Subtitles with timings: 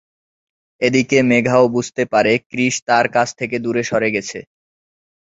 [0.81, 4.39] এদিকে "মেঘা"ও বুঝতে পারে "কৃষ" তার কাছ থেকে দূরে সরে গেছে।